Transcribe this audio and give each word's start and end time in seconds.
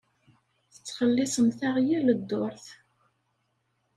Tettxelliṣemt-aɣ 0.73 1.75
yal 1.87 2.01
dduṛt. 2.19 2.65